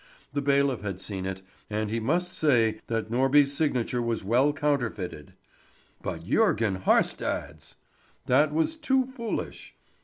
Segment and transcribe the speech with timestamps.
[0.33, 5.35] The bailiff had seen it, and he must say that Norby's signature was well counterfeited.
[6.01, 7.75] But Jörgen Haarstad's!
[8.25, 9.75] That was too foolish!